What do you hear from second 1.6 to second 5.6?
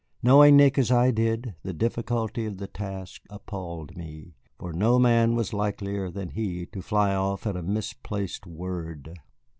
the difficulty of the task appalled me, for no man was